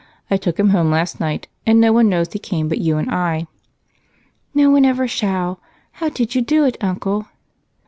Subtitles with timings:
[0.31, 3.11] I took him home last night, and no one knows he came but you and
[3.11, 3.45] I."
[4.51, 5.59] "No one ever shall.
[5.91, 7.27] How did you do it, Uncle?"